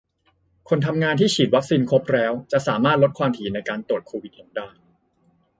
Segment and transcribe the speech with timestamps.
[0.69, 4.69] คนทำงานที่ฉีดวัคซีนครบแล้ว จะสามารถลดความถี่ในการตรวจโควิดลงได้